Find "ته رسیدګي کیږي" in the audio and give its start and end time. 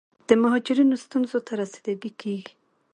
1.47-2.51